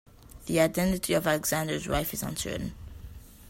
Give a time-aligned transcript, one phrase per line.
[0.47, 2.73] The identity of Alexander's wife is uncertain.